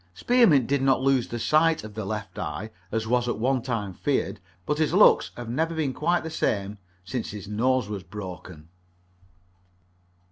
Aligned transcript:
Spearmint 0.15 0.65
did 0.65 0.81
not 0.81 1.03
lose 1.03 1.27
the 1.27 1.37
sight 1.37 1.83
of 1.83 1.93
the 1.93 2.05
left 2.05 2.39
eye, 2.39 2.71
as 2.91 3.05
was 3.05 3.29
at 3.29 3.37
one 3.37 3.61
time 3.61 3.93
feared, 3.93 4.39
but 4.65 4.79
his 4.79 4.95
looks 4.95 5.29
have 5.37 5.47
never 5.47 5.75
been 5.75 5.93
quite 5.93 6.23
the 6.23 6.31
same 6.31 6.79
since 7.05 7.29
his 7.29 7.47
nose 7.47 7.87
was 7.87 8.01
broken. 8.01 8.69